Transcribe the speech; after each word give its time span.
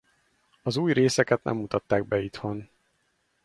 Az 0.63 0.77
új 0.77 0.93
részeket 0.93 1.43
nem 1.43 1.55
mutatták 1.55 2.05
be 2.05 2.19
itthon. 2.21 2.69